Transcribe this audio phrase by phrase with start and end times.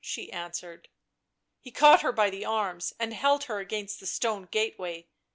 [0.03, 0.89] she answered.
[1.59, 5.05] He caught her by the arms and held her against the stone gateway.